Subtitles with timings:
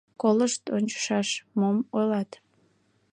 [0.21, 1.29] Колышт ончышаш,
[1.59, 2.31] мом ойлат?